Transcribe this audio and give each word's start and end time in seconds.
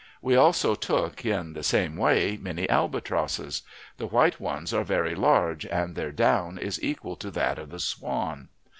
We 0.19 0.35
also 0.35 0.73
took 0.73 1.23
in 1.27 1.53
the 1.53 1.61
same 1.61 1.95
way 1.95 2.35
many 2.41 2.67
albatrosses. 2.67 3.61
The 3.97 4.07
white 4.07 4.39
ones 4.39 4.73
are 4.73 4.83
very 4.83 5.13
large, 5.13 5.63
and 5.67 5.93
their 5.95 6.11
down 6.11 6.57
is 6.57 6.83
equal 6.83 7.15
to 7.17 7.29
that 7.29 7.59
of 7.59 7.69
the 7.69 7.77
swan. 7.79 8.49